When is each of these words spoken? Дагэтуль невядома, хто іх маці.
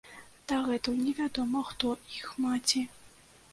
Дагэтуль 0.51 0.97
невядома, 1.09 1.63
хто 1.69 1.93
іх 2.17 2.35
маці. 2.47 2.85